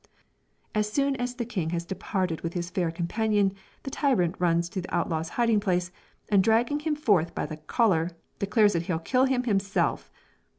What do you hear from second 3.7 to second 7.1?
the tyrant runs to the outlaw's hiding place, and dragging him